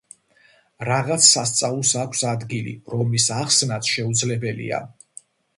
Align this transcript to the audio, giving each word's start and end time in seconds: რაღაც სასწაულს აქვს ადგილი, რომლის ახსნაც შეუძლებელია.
რაღაც 0.87 1.27
სასწაულს 1.33 1.93
აქვს 2.05 2.25
ადგილი, 2.31 2.75
რომლის 2.97 3.29
ახსნაც 3.39 3.93
შეუძლებელია. 3.97 4.85